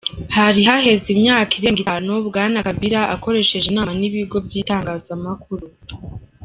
[0.35, 5.65] Hari haheze imyaka irenga itanu, Bwana Kabila akoresheje inama n'ibigo vy'itangazamakuru.